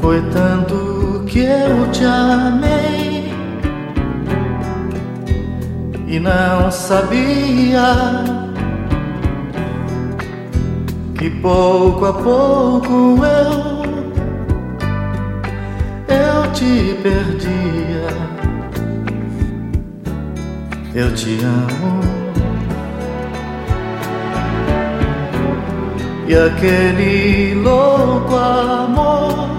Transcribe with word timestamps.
Foi 0.00 0.22
tanto 0.32 1.24
que 1.26 1.40
eu 1.40 1.90
te 1.92 2.04
amei 2.04 3.32
e 6.06 6.18
não 6.18 6.70
sabia 6.70 8.24
que 11.16 11.30
pouco 11.30 12.06
a 12.06 12.12
pouco 12.14 13.18
eu 13.24 13.79
te 16.60 16.94
perdia. 17.02 18.08
Eu 20.94 21.14
te 21.14 21.38
amo. 21.42 22.00
E 26.28 26.36
aquele 26.36 27.54
louco 27.54 28.36
amor 28.36 29.58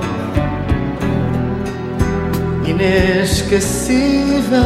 inesquecível 2.65 4.61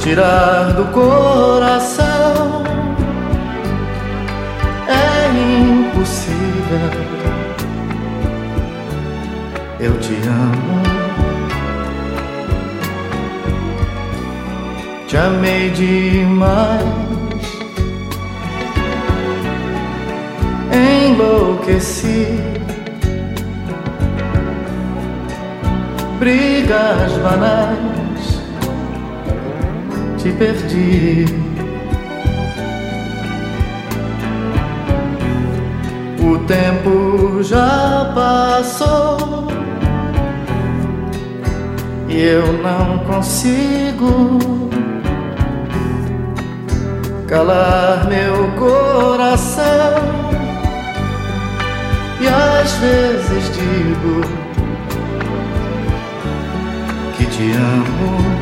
tirar 0.00 0.72
do 0.72 0.86
coração 0.86 2.64
é 4.88 5.30
impossível. 5.62 7.13
Eu 9.84 9.98
te 10.00 10.14
amo, 10.26 10.82
te 15.06 15.16
amei 15.18 15.68
demais, 15.70 16.84
enlouqueci. 20.72 22.54
brigas 26.24 27.12
banais, 27.18 28.40
te 30.16 30.32
perdi. 30.32 31.26
O 36.18 36.38
tempo 36.46 37.42
já 37.42 38.10
passou 38.14 39.53
eu 42.16 42.52
não 42.62 42.98
consigo 43.00 44.38
calar 47.26 48.06
meu 48.08 48.50
coração. 48.58 49.64
E 52.20 52.26
às 52.28 52.72
vezes 52.74 53.50
digo 53.54 54.20
que 57.16 57.26
te 57.26 57.52
amo. 57.52 58.33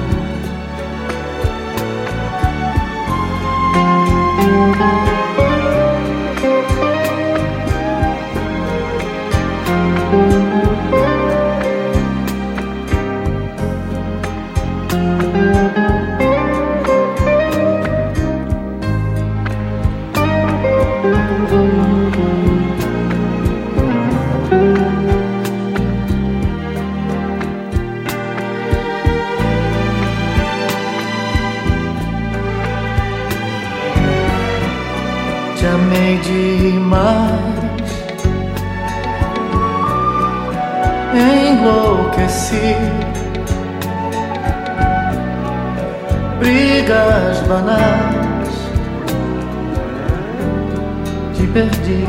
Te 35.62 35.66
amei 35.66 36.18
demais, 36.18 37.92
enlouqueci. 41.14 42.74
Brigas 46.40 47.40
banais, 47.46 48.52
te 51.34 51.46
perdi. 51.46 52.06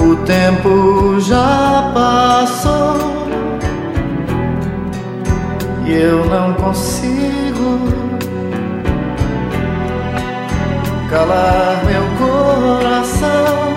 O 0.00 0.16
tempo 0.24 1.20
já 1.20 1.92
passou 1.92 2.96
e 5.84 5.92
eu 5.92 6.24
não 6.30 6.54
consigo 6.54 7.36
calar 11.10 11.84
meu 11.84 12.04
coração. 12.18 13.76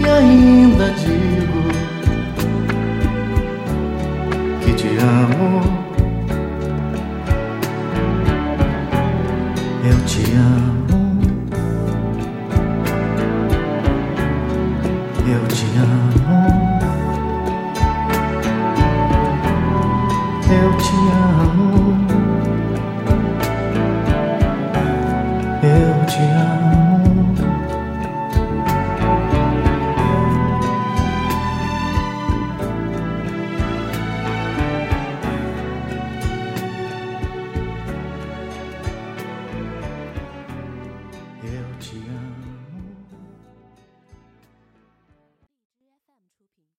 E 0.00 0.08
ainda 0.08 0.90
digo 0.92 1.62
que 4.62 4.72
te 4.74 4.88
amo. 4.98 5.80
Eu 9.84 9.98
te 10.06 10.22
amo. 10.32 10.80
Eu 15.26 15.46
te 15.48 15.66
amo. 15.78 16.70
Eu 20.52 20.76
te 20.78 20.94
amo. 20.94 22.19